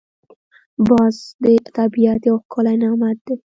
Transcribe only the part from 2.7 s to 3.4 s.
نعمت دی